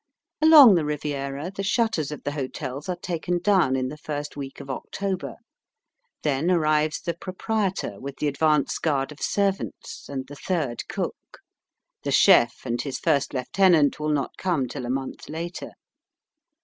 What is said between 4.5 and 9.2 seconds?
of October. Then arrives the proprietor with the advance guard